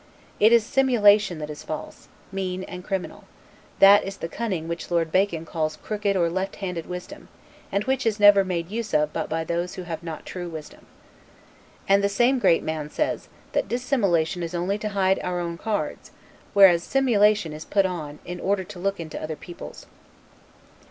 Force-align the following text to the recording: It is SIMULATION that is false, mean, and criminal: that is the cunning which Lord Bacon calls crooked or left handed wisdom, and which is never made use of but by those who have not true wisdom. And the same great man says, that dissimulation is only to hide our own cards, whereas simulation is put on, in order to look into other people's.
It 0.39 0.51
is 0.51 0.65
SIMULATION 0.65 1.37
that 1.37 1.51
is 1.51 1.61
false, 1.61 2.07
mean, 2.31 2.63
and 2.63 2.83
criminal: 2.83 3.25
that 3.77 4.03
is 4.03 4.17
the 4.17 4.27
cunning 4.27 4.67
which 4.67 4.89
Lord 4.89 5.11
Bacon 5.11 5.45
calls 5.45 5.75
crooked 5.77 6.15
or 6.15 6.27
left 6.27 6.55
handed 6.55 6.87
wisdom, 6.89 7.27
and 7.71 7.83
which 7.83 8.07
is 8.07 8.19
never 8.19 8.43
made 8.43 8.71
use 8.71 8.95
of 8.95 9.13
but 9.13 9.29
by 9.29 9.43
those 9.43 9.75
who 9.75 9.83
have 9.83 10.01
not 10.01 10.25
true 10.25 10.49
wisdom. 10.49 10.87
And 11.87 12.03
the 12.03 12.09
same 12.09 12.39
great 12.39 12.63
man 12.63 12.89
says, 12.89 13.29
that 13.51 13.67
dissimulation 13.67 14.41
is 14.41 14.55
only 14.55 14.79
to 14.79 14.89
hide 14.89 15.19
our 15.19 15.39
own 15.39 15.55
cards, 15.59 16.09
whereas 16.55 16.81
simulation 16.83 17.53
is 17.53 17.63
put 17.63 17.85
on, 17.85 18.17
in 18.25 18.39
order 18.39 18.63
to 18.63 18.79
look 18.79 18.99
into 18.99 19.21
other 19.21 19.35
people's. 19.35 19.85